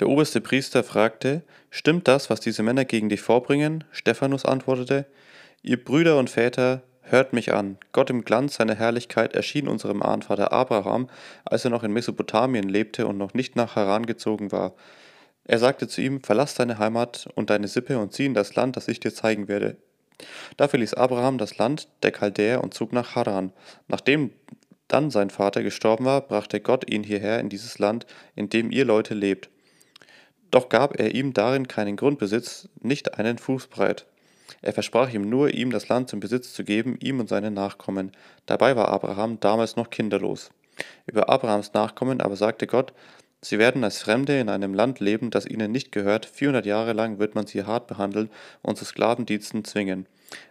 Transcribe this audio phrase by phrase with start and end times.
[0.00, 3.84] Der oberste Priester fragte, Stimmt das, was diese Männer gegen dich vorbringen?
[3.92, 5.04] Stephanus antwortete,
[5.62, 7.76] Ihr Brüder und Väter, hört mich an.
[7.92, 11.10] Gott im Glanz seiner Herrlichkeit erschien unserem Ahnvater Abraham,
[11.44, 14.74] als er noch in Mesopotamien lebte und noch nicht nach Haran gezogen war.
[15.44, 18.76] Er sagte zu ihm, verlass deine Heimat und deine Sippe und zieh in das Land,
[18.76, 19.76] das ich dir zeigen werde.
[20.56, 23.52] Dafür ließ Abraham das Land der Chaldäer und zog nach Haran.
[23.86, 24.30] Nachdem
[24.88, 28.84] dann sein Vater gestorben war, brachte Gott ihn hierher in dieses Land, in dem ihr
[28.84, 29.50] Leute lebt.
[30.50, 34.06] Doch gab er ihm darin keinen Grundbesitz, nicht einen Fußbreit.
[34.62, 38.12] Er versprach ihm nur, ihm das Land zum Besitz zu geben, ihm und seinen Nachkommen.
[38.46, 40.50] Dabei war Abraham damals noch kinderlos.
[41.06, 42.92] Über Abrahams Nachkommen aber sagte Gott,
[43.42, 47.18] sie werden als Fremde in einem Land leben, das ihnen nicht gehört, 400 Jahre lang
[47.18, 48.30] wird man sie hart behandeln
[48.62, 50.06] und zu Sklavendiensten zwingen.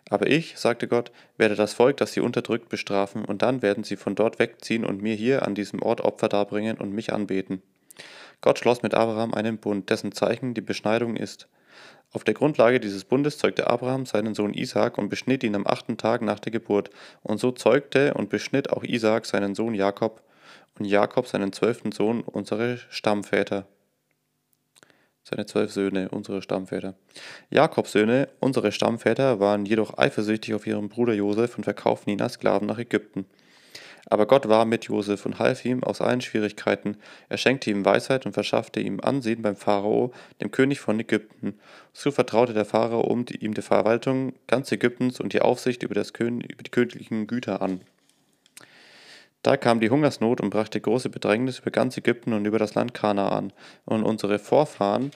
[0.09, 3.95] Aber ich, sagte Gott, werde das Volk, das sie unterdrückt, bestrafen, und dann werden sie
[3.95, 7.61] von dort wegziehen und mir hier an diesem Ort Opfer darbringen und mich anbeten.
[8.41, 11.47] Gott schloss mit Abraham einen Bund, dessen Zeichen die Beschneidung ist.
[12.11, 15.97] Auf der Grundlage dieses Bundes zeugte Abraham seinen Sohn Isaak und beschnitt ihn am achten
[15.97, 16.89] Tag nach der Geburt.
[17.21, 20.23] Und so zeugte und beschnitt auch Isaak seinen Sohn Jakob
[20.79, 23.67] und Jakob seinen zwölften Sohn, unsere Stammväter.
[25.23, 26.95] Seine zwölf Söhne, unsere Stammväter.
[27.51, 32.33] Jakobs Söhne, unsere Stammväter, waren jedoch eifersüchtig auf ihren Bruder Josef und verkauften ihn als
[32.33, 33.25] Sklaven nach Ägypten.
[34.09, 36.97] Aber Gott war mit Josef und half ihm aus allen Schwierigkeiten.
[37.29, 41.59] Er schenkte ihm Weisheit und verschaffte ihm Ansehen beim Pharao, dem König von Ägypten.
[41.93, 43.01] So vertraute der Pharao
[43.39, 47.61] ihm die Verwaltung ganz Ägyptens und die Aufsicht über, das Kön über die königlichen Güter
[47.61, 47.81] an.
[49.43, 52.93] Da kam die Hungersnot und brachte große Bedrängnis über ganz Ägypten und über das Land
[52.93, 53.53] Kanaan,
[53.85, 55.11] und unsere Vorfahren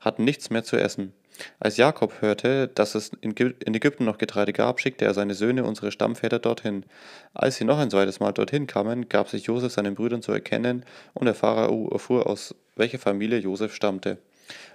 [0.00, 1.12] hatten nichts mehr zu essen.
[1.58, 5.90] Als Jakob hörte, dass es in Ägypten noch Getreide gab, schickte er seine Söhne, unsere
[5.90, 6.84] Stammväter, dorthin.
[7.32, 10.84] Als sie noch ein zweites Mal dorthin kamen, gab sich Josef seinen Brüdern zu erkennen,
[11.14, 14.18] und der Pharao erfuhr, aus welcher Familie Josef stammte.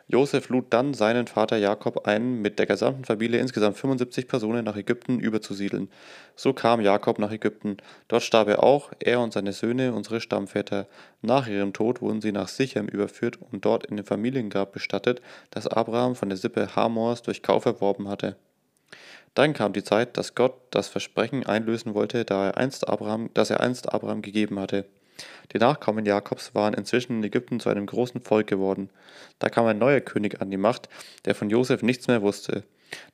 [0.07, 4.75] Josef lud dann seinen Vater Jakob ein, mit der gesamten Familie insgesamt 75 Personen nach
[4.75, 5.89] Ägypten überzusiedeln.
[6.35, 7.77] So kam Jakob nach Ägypten.
[8.07, 10.88] Dort starb er auch, er und seine Söhne, unsere Stammväter.
[11.22, 15.66] Nach ihrem Tod wurden sie nach Sichem überführt und dort in dem Familiengrab bestattet, das
[15.66, 18.35] Abraham von der Sippe Hamors durch Kauf erworben hatte.
[19.33, 23.50] Dann kam die Zeit, dass Gott das Versprechen einlösen wollte, da er einst Abraham, das
[23.50, 24.85] er einst Abraham gegeben hatte.
[25.53, 28.89] Die Nachkommen Jakobs waren inzwischen in Ägypten zu einem großen Volk geworden.
[29.39, 30.89] Da kam ein neuer König an die Macht,
[31.25, 32.63] der von Josef nichts mehr wusste.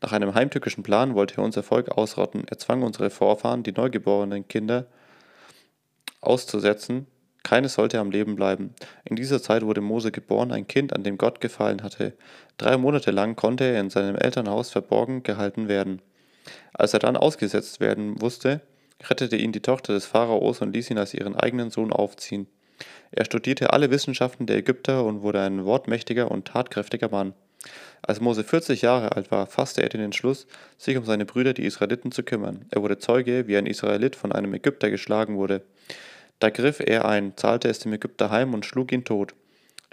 [0.02, 2.46] Nach einem heimtückischen Plan wollte er unser Volk ausrotten.
[2.48, 4.88] Er zwang unsere Vorfahren, die neugeborenen Kinder,
[6.20, 7.08] auszusetzen.
[7.44, 8.76] Keines sollte am Leben bleiben.
[9.04, 12.14] In dieser Zeit wurde Mose geboren, ein Kind, an dem Gott gefallen hatte.
[12.58, 16.02] Drei Monate lang konnte er in seinem Elternhaus verborgen gehalten werden.
[16.74, 18.62] Als er dann ausgesetzt werden wusste,
[19.10, 22.48] rettete ihn die Tochter des Pharaos und ließ ihn als ihren eigenen Sohn aufziehen.
[23.12, 27.34] Er studierte alle Wissenschaften der Ägypter und wurde ein wortmächtiger und tatkräftiger Mann.
[28.02, 30.48] Als Mose 40 Jahre alt war, fasste er den Entschluss,
[30.78, 32.66] sich um seine Brüder, die Israeliten, zu kümmern.
[32.72, 35.62] Er wurde Zeuge, wie ein Israelit von einem Ägypter geschlagen wurde.
[36.40, 39.36] Da griff er ein, zahlte es dem Ägypter heim und schlug ihn tot.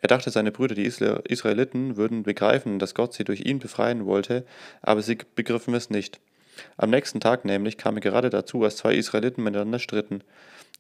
[0.01, 4.47] Er dachte, seine Brüder, die Israeliten, würden begreifen, dass Gott sie durch ihn befreien wollte,
[4.81, 6.21] aber sie begriffen es nicht.
[6.77, 10.23] Am nächsten Tag nämlich kam er gerade dazu, als zwei Israeliten miteinander stritten.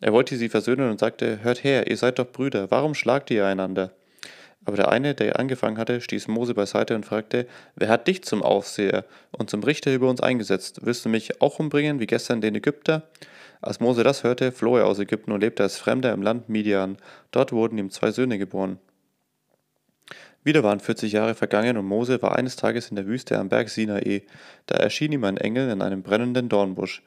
[0.01, 3.47] Er wollte sie versöhnen und sagte, Hört her, ihr seid doch Brüder, warum schlagt ihr
[3.47, 3.93] einander?
[4.65, 8.43] Aber der eine, der angefangen hatte, stieß Mose beiseite und fragte, Wer hat dich zum
[8.43, 10.81] Aufseher und zum Richter über uns eingesetzt?
[10.83, 13.03] Willst du mich auch umbringen, wie gestern den Ägypter?
[13.61, 16.99] Als Mose das hörte, floh er aus Ägypten und lebte als Fremder im Land Midian.
[17.31, 18.79] Dort wurden ihm zwei Söhne geboren.
[20.49, 23.69] Wieder waren 40 Jahre vergangen und Mose war eines Tages in der Wüste am Berg
[23.69, 24.23] Sinai.
[24.65, 27.03] Da erschien ihm ein Engel in einem brennenden Dornbusch.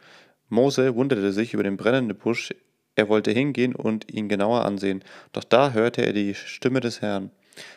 [0.50, 2.54] Mose wunderte sich über den brennenden Busch.
[2.96, 5.04] Er wollte hingehen und ihn genauer ansehen.
[5.34, 7.32] Doch da hörte er die Stimme des Herrn.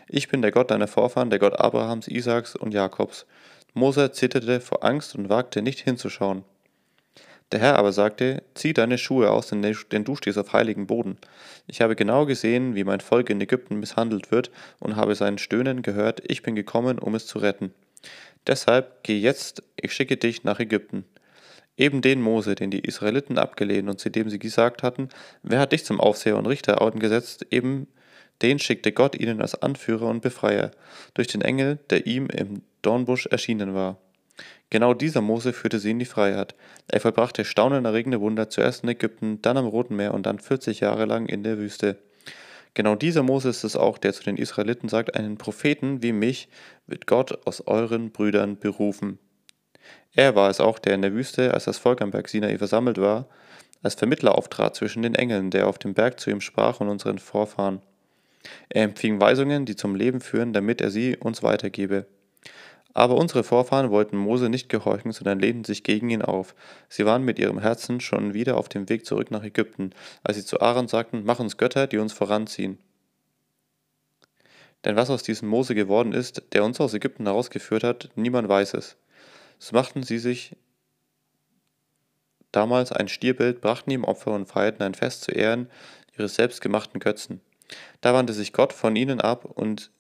[0.06, 3.24] Ich bin der Gott deiner Vorfahren, der Gott Abrahams, Isaaks und Jakobs.
[3.72, 6.44] Mose zitterte vor Angst und wagte nicht hinzuschauen.
[7.52, 11.18] Der Herr aber sagte, zieh deine Schuhe aus, denn du stehst auf heiligem Boden.
[11.66, 14.50] Ich habe genau gesehen, wie mein Volk in Ägypten misshandelt wird
[14.80, 17.72] und habe sein Stöhnen gehört, ich bin gekommen, um es zu retten.
[18.46, 21.04] Deshalb geh jetzt, ich schicke dich nach Ägypten.
[21.76, 25.08] Eben den Mose, den die Israeliten abgelehnt und zu dem sie gesagt hatten,
[25.42, 27.88] wer hat dich zum Aufseher und Richter gesetzt, eben
[28.42, 30.70] den schickte Gott ihnen als Anführer und Befreier,
[31.14, 33.98] durch den Engel, der ihm im Dornbusch erschienen war.
[34.70, 36.54] Genau dieser Mose führte sie in die Freiheit.
[36.88, 41.04] Er vollbrachte staunenerregende Wunder zuerst in Ägypten, dann am Roten Meer und dann 40 Jahre
[41.04, 41.98] lang in der Wüste.
[42.74, 46.48] Genau dieser Mose ist es auch, der zu den Israeliten sagt, einen Propheten wie mich
[46.88, 49.20] wird Gott aus euren Brüdern berufen.
[50.12, 52.98] Er war es auch, der in der Wüste, als das Volk am Berg Sinai versammelt
[52.98, 53.28] war,
[53.82, 57.18] als Vermittler auftrat zwischen den Engeln, der auf dem Berg zu ihm sprach und unseren
[57.18, 57.80] Vorfahren.
[58.68, 62.06] Er empfing Weisungen, die zum Leben führen, damit er sie uns weitergebe.
[62.94, 66.54] Aber unsere Vorfahren wollten Mose nicht gehorchen, sondern lehnten sich gegen ihn auf.
[66.88, 69.90] Sie waren mit ihrem Herzen schon wieder auf dem Weg zurück nach Ägypten,
[70.22, 72.78] als sie zu Aaron sagten, mach uns Götter, die uns voranziehen.
[74.84, 78.74] Denn was aus diesem Mose geworden ist, der uns aus Ägypten herausgeführt hat, niemand weiß
[78.74, 78.96] es.
[79.58, 80.56] So machten sie sich
[82.52, 85.68] damals ein Stierbild, brachten ihm Opfer und feierten ein Fest zu Ehren
[86.16, 87.40] ihres selbstgemachten Götzen.
[88.02, 89.90] Da wandte sich Gott von ihnen ab und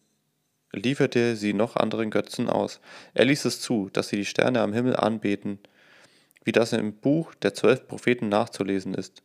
[0.74, 2.80] lieferte sie noch anderen Götzen aus.
[3.14, 5.58] Er ließ es zu, dass sie die Sterne am Himmel anbeten,
[6.44, 9.22] wie das im Buch der zwölf Propheten nachzulesen ist.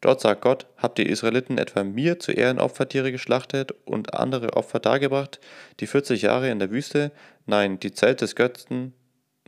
[0.00, 4.80] Dort sagt Gott, habt ihr Israeliten etwa mir zu Ehren Opfertiere geschlachtet und andere Opfer
[4.80, 5.40] dargebracht,
[5.80, 7.12] die 40 Jahre in der Wüste?
[7.46, 8.94] Nein, die Zelt des Götzen,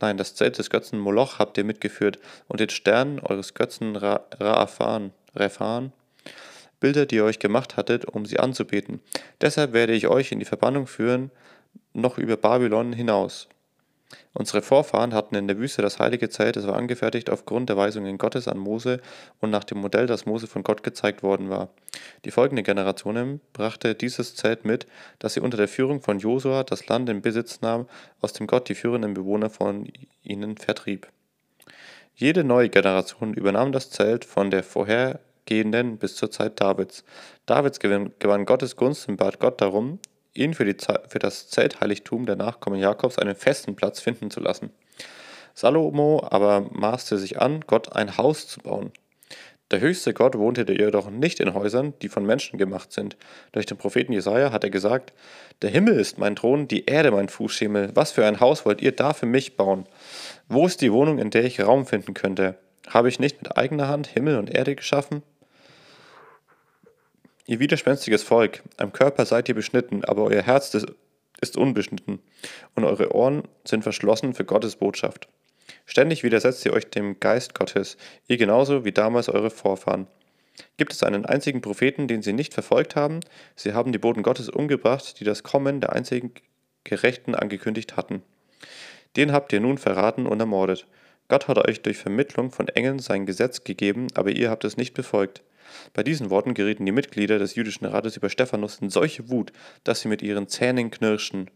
[0.00, 4.25] nein, das Zelt des Götzen Moloch habt ihr mitgeführt und den Stern eures Götzen Ra
[5.34, 5.92] Refan,
[6.80, 9.00] Bilder, die ihr euch gemacht hattet, um sie anzubeten.
[9.40, 11.30] Deshalb werde ich euch in die Verbannung führen,
[11.92, 13.48] noch über Babylon hinaus.
[14.32, 18.18] Unsere Vorfahren hatten in der Wüste das heilige Zelt, es war angefertigt aufgrund der Weisungen
[18.18, 19.00] Gottes an Mose
[19.40, 21.68] und nach dem Modell, das Mose von Gott gezeigt worden war.
[22.24, 24.86] Die folgende Generation brachte dieses Zelt mit,
[25.18, 27.86] das sie unter der Führung von Josua das Land in Besitz nahm,
[28.20, 29.88] aus dem Gott die führenden Bewohner von
[30.22, 31.08] ihnen vertrieb.
[32.16, 34.62] Jede neue Generation übernahm das Zelt von der
[35.44, 37.05] vorhergehenden bis zur Zeit Davids.
[37.46, 39.99] Davids gewann Gottes Gunst und bat Gott darum,
[40.32, 40.76] ihn für, die,
[41.08, 44.70] für das Zeltheiligtum der Nachkommen Jakobs einen festen Platz finden zu lassen.
[45.55, 48.91] Salomo aber maßte sich an, Gott ein Haus zu bauen.
[49.70, 53.17] Der höchste Gott wohnte jedoch nicht in Häusern, die von Menschen gemacht sind.
[53.52, 55.12] Durch den Propheten Jesaja hat er gesagt:
[55.62, 57.93] Der Himmel ist mein Thron, die Erde mein Fußschemel.
[57.94, 59.87] Was für ein Haus wollt ihr da für mich bauen?
[60.49, 62.58] Wo ist die Wohnung, in der ich Raum finden könnte?
[62.88, 65.23] Habe ich nicht mit eigener Hand Himmel und Erde geschaffen?
[67.46, 70.75] Ihr widerspenstiges Volk, am Körper seid ihr beschnitten, aber euer Herz
[71.41, 72.20] ist unbeschnitten,
[72.75, 75.29] und eure Ohren sind verschlossen für Gottes Botschaft.
[75.85, 77.99] Ständig widersetzt ihr euch dem Geist Gottes,
[78.29, 80.06] ihr genauso wie damals eure Vorfahren.
[80.79, 83.20] Gibt es einen einzigen Propheten, den sie nicht verfolgt haben?
[83.56, 86.32] Sie haben die Boten Gottes umgebracht, die das Kommen der einzigen
[86.85, 88.23] Gerechten angekündigt hatten.
[89.17, 90.87] Den habt ihr nun verraten und ermordet.
[91.29, 94.94] Gott hat euch durch Vermittlung von Engeln sein Gesetz gegeben, aber ihr habt es nicht
[94.94, 95.43] befolgt.
[95.93, 99.52] Bei diesen Worten gerieten die Mitglieder des jüdischen Rates über Stephanus in solche Wut,
[99.84, 101.50] dass sie mit ihren Zähnen knirschten.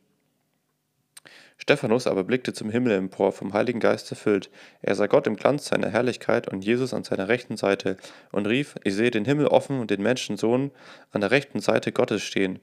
[1.60, 4.48] Stephanus aber blickte zum Himmel empor, vom Heiligen Geist erfüllt.
[4.80, 7.96] Er sah Gott im Glanz seiner Herrlichkeit und Jesus an seiner rechten Seite
[8.30, 10.70] und rief: Ich sehe den Himmel offen und den Menschensohn
[11.10, 12.60] an der rechten Seite Gottes stehen.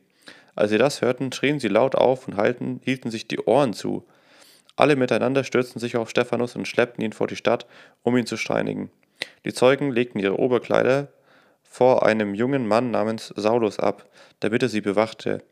[0.56, 4.08] Als sie das hörten, schrien sie laut auf und halten, hielten sich die Ohren zu.
[4.78, 7.66] Alle miteinander stürzten sich auf Stephanus und schleppten ihn vor die Stadt,
[8.02, 8.90] um ihn zu steinigen.
[9.44, 11.10] Die Zeugen legten ihre Oberkleider
[11.76, 15.44] vor einem jungen Mann namens Saulus ab, damit er sie bewachte.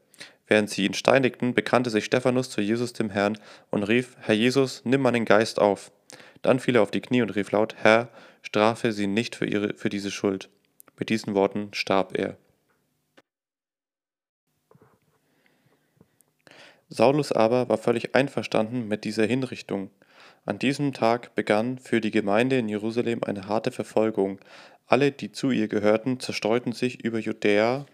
[0.47, 3.37] Während sie ihn steinigten, bekannte sich Stephanus zu Jesus dem Herrn
[3.71, 5.91] und rief, Herr Jesus, nimm meinen Geist auf.
[6.41, 8.07] Dann fiel er auf die Knie und rief laut, Herr,
[8.41, 10.49] strafe sie nicht für, ihre, für diese Schuld.
[10.97, 12.37] Mit diesen Worten starb er.
[16.87, 19.89] Saulus aber war völlig einverstanden mit dieser Hinrichtung.
[20.45, 24.39] An diesem Tag begann für die Gemeinde in Jerusalem eine harte Verfolgung,
[24.93, 27.87] alle, die zu ihr gehörten, zerstreuten sich über Judäa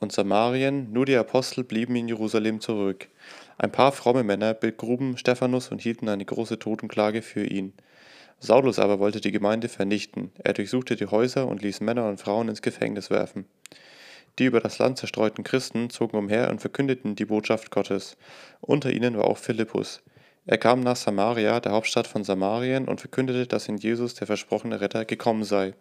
[0.00, 3.08] und Samarien, nur die Apostel blieben in Jerusalem zurück.
[3.56, 7.72] Ein paar fromme Männer begruben Stephanus und hielten eine große Totenklage für ihn.
[8.38, 10.30] Saulus aber wollte die Gemeinde vernichten.
[10.44, 13.46] Er durchsuchte die Häuser und ließ Männer und Frauen ins Gefängnis werfen.
[14.38, 18.18] Die über das Land zerstreuten Christen zogen umher und verkündeten die Botschaft Gottes.
[18.60, 20.02] Unter ihnen war auch Philippus.
[20.50, 24.80] Er kam nach Samaria, der Hauptstadt von Samarien, und verkündete, dass in Jesus der versprochene
[24.80, 25.74] Retter gekommen sei.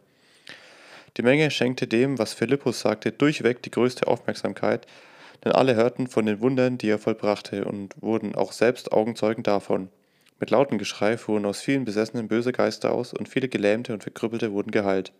[1.16, 4.86] Die Menge schenkte dem, was Philippus sagte, durchweg die größte Aufmerksamkeit,
[5.46, 9.88] denn alle hörten von den Wundern, die er vollbrachte, und wurden auch selbst Augenzeugen davon.
[10.38, 14.52] Mit lautem Geschrei fuhren aus vielen Besessenen böse Geister aus, und viele Gelähmte und Verkrüppelte
[14.52, 15.14] wurden geheilt.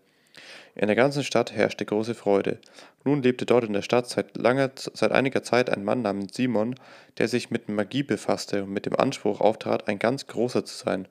[0.74, 2.58] In der ganzen Stadt herrschte große Freude.
[3.04, 6.76] Nun lebte dort in der Stadt seit, langer, seit einiger Zeit ein Mann namens Simon,
[7.18, 11.08] der sich mit Magie befasste und mit dem Anspruch auftrat, ein ganz großer zu sein.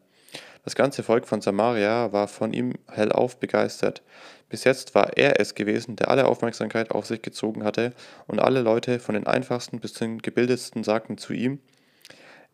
[0.64, 4.02] Das ganze Volk von Samaria war von ihm hellauf begeistert.
[4.50, 7.94] Bis jetzt war er es gewesen, der alle Aufmerksamkeit auf sich gezogen hatte,
[8.28, 11.60] und alle Leute, von den einfachsten bis zu den gebildetsten, sagten zu ihm,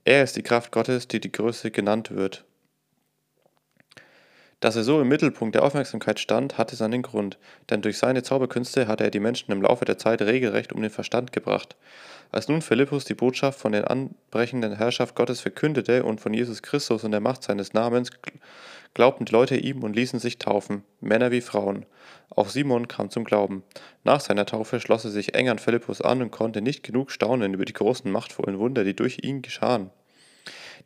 [0.05, 2.45] er ist die Kraft Gottes, die die Größe genannt wird.
[4.63, 7.37] Dass er so im Mittelpunkt der Aufmerksamkeit stand, hatte seinen Grund,
[7.69, 10.89] denn durch seine Zauberkünste hatte er die Menschen im Laufe der Zeit regelrecht um den
[10.89, 11.75] Verstand gebracht.
[12.31, 17.03] Als nun Philippus die Botschaft von der anbrechenden Herrschaft Gottes verkündete und von Jesus Christus
[17.03, 18.09] und der Macht seines Namens,
[18.93, 21.85] glaubten die Leute ihm und ließen sich taufen, Männer wie Frauen.
[22.29, 23.63] Auch Simon kam zum Glauben.
[24.05, 27.53] Nach seiner Taufe schloss er sich eng an Philippus an und konnte nicht genug staunen
[27.53, 29.89] über die großen machtvollen Wunder, die durch ihn geschahen.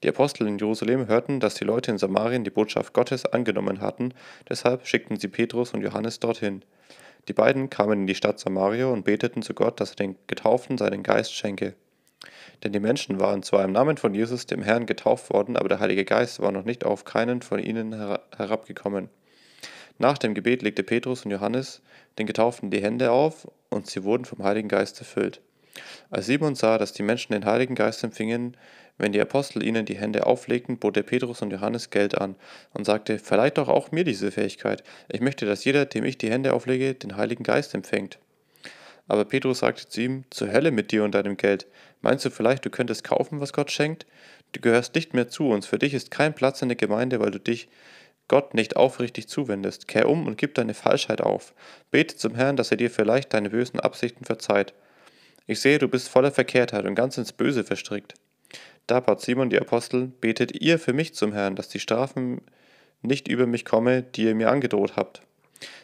[0.04, 4.14] Die Apostel in Jerusalem hörten, dass die Leute in Samarien die Botschaft Gottes angenommen hatten,
[4.48, 6.64] deshalb schickten sie Petrus und Johannes dorthin.
[7.28, 10.78] Die beiden kamen in die Stadt Samaria und beteten zu Gott, dass er den Getauften
[10.78, 11.74] seinen Geist schenke.
[12.64, 15.80] Denn die Menschen waren zwar im Namen von Jesus, dem Herrn, getauft worden, aber der
[15.80, 17.94] Heilige Geist war noch nicht auf keinen von ihnen
[18.36, 19.10] herabgekommen.
[20.00, 21.82] Nach dem Gebet legte Petrus und Johannes
[22.18, 25.42] den Getauften die Hände auf, und sie wurden vom Heiligen Geist erfüllt.
[26.10, 28.58] Als Simon sah, dass die Menschen den Heiligen Geist empfingen,
[28.98, 32.36] wenn die Apostel ihnen die Hände auflegten, bot er Petrus und Johannes Geld an
[32.74, 34.84] und sagte, verleiht doch auch mir diese Fähigkeit.
[35.10, 38.18] Ich möchte, dass jeder, dem ich die Hände auflege, den Heiligen Geist empfängt.
[39.08, 41.68] Aber Petrus sagte zu ihm, zur Hölle mit dir und deinem Geld.
[42.02, 44.06] Meinst du vielleicht, du könntest kaufen, was Gott schenkt?
[44.52, 45.66] Du gehörst nicht mehr zu uns.
[45.66, 47.70] Für dich ist kein Platz in der Gemeinde, weil du dich
[48.28, 49.88] Gott nicht aufrichtig zuwendest.
[49.88, 51.54] Kehr um und gib deine Falschheit auf.
[51.92, 54.74] Bete zum Herrn, dass er dir vielleicht deine bösen Absichten verzeiht.
[55.46, 58.16] Ich sehe, du bist voller Verkehrtheit und ganz ins Böse verstrickt.
[58.88, 62.42] Da bat Simon die Apostel, betet ihr für mich zum Herrn, dass die Strafen
[63.02, 65.22] nicht über mich komme, die ihr mir angedroht habt.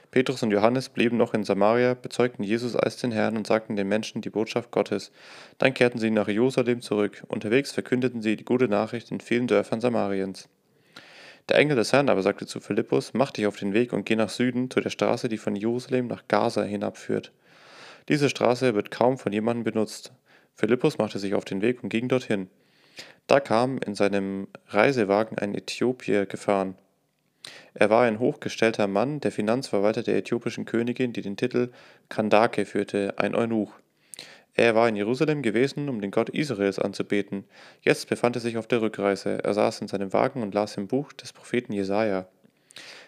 [0.10, 3.88] Petrus und Johannes blieben noch in Samaria, bezeugten Jesus als den Herrn und sagten den
[3.90, 5.12] Menschen die Botschaft Gottes.
[5.58, 7.24] Dann kehrten sie nach Jerusalem zurück.
[7.28, 10.48] Unterwegs verkündeten sie die gute Nachricht in vielen Dörfern Samariens.
[11.50, 14.16] Der Engel des Herrn aber sagte zu Philippus: Mach dich auf den Weg und geh
[14.16, 17.34] nach Süden zu der Straße, die von Jerusalem nach Gaza hinabführt.
[18.08, 20.14] Diese Straße wird kaum von jemandem benutzt.
[20.54, 22.50] Philippus machte sich auf den Weg und ging dorthin.
[23.28, 26.76] Da kam in seinem Reisewagen ein Äthiopier gefahren.
[27.74, 31.72] Er war ein hochgestellter Mann, der Finanzverwalter der äthiopischen Königin, die den Titel
[32.10, 33.74] Kandake führte, ein Eunuch.
[34.56, 37.46] Er war in Jerusalem gewesen, um den Gott Israels anzubeten.
[37.82, 39.44] Jetzt befand er sich auf der Rückreise.
[39.44, 42.28] Er saß in seinem Wagen und las im Buch des Propheten Jesaja.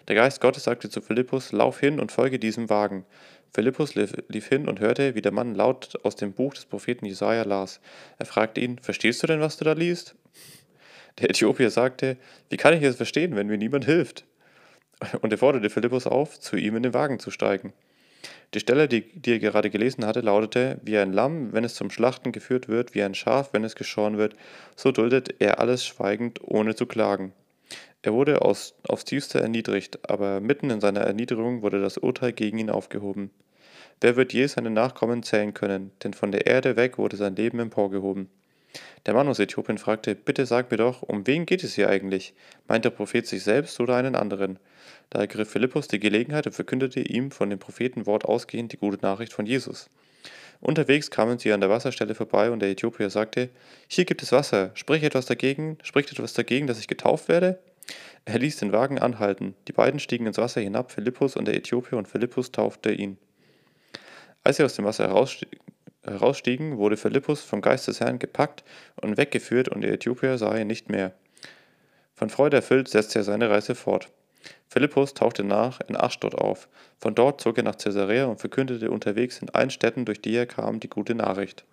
[0.08, 3.06] Der Geist Gottes sagte zu Philippus: Lauf hin und folge diesem Wagen.
[3.52, 7.44] Philippus lief hin und hörte, wie der Mann laut aus dem Buch des Propheten Jesaja
[7.44, 7.80] las.
[8.20, 10.16] Er fragte ihn: Verstehst du denn, was du da liest?
[11.20, 12.18] Der Äthiopier sagte:
[12.50, 14.26] Wie kann ich es verstehen, wenn mir niemand hilft?
[15.22, 17.74] Und er forderte Philippus auf, zu ihm in den Wagen zu steigen.
[18.54, 21.90] Die Stelle, die, die er gerade gelesen hatte, lautete: Wie ein Lamm, wenn es zum
[21.90, 24.36] Schlachten geführt wird, wie ein Schaf, wenn es geschoren wird,
[24.76, 27.34] so duldet er alles schweigend, ohne zu klagen.
[28.02, 32.60] Er wurde aus, aufs tiefste erniedrigt, aber mitten in seiner Erniedrigung wurde das Urteil gegen
[32.60, 33.32] ihn aufgehoben.
[34.02, 35.92] Wer wird je seine Nachkommen zählen können?
[36.04, 38.30] Denn von der Erde weg wurde sein Leben emporgehoben.
[39.06, 42.34] Der Mann aus Äthiopien fragte, bitte sag mir doch, um wen geht es hier eigentlich?
[42.68, 44.60] Meint der Prophet sich selbst oder einen anderen?
[45.10, 49.34] Da ergriff Philippus die Gelegenheit und verkündete ihm von dem Prophetenwort ausgehend die gute Nachricht
[49.34, 49.90] von Jesus.
[50.66, 53.50] Unterwegs kamen sie an der Wasserstelle vorbei und der Äthiopier sagte,
[53.88, 57.60] hier gibt es Wasser, sprich etwas dagegen, spricht etwas dagegen, dass ich getauft werde?
[58.26, 59.54] Er ließ den Wagen anhalten.
[59.68, 63.20] Die beiden stiegen ins Wasser hinab, Philippus und der Äthiopier, und Philippus taufte ihn.
[64.44, 65.08] Als sie aus dem Wasser
[66.02, 68.64] herausstiegen, wurde Philippus vom Geist des Herrn gepackt
[69.00, 71.14] und weggeführt, und der Äthiopier sah ihn nicht mehr.
[72.16, 74.10] Von Freude erfüllt setzte er seine Reise fort.
[74.68, 76.68] Philippus tauchte nach in Aschdod auf.
[76.98, 80.46] Von dort zog er nach Caesarea und verkündete unterwegs in allen Städten, durch die er
[80.46, 81.66] kam, die gute Nachricht.